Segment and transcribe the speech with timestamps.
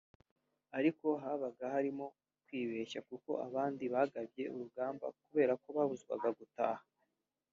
[0.77, 2.05] Ariko habaga harimo
[2.45, 6.85] kwibeshya kuko abandi bagabye urugamba kubera ko babuzwaga gutahuka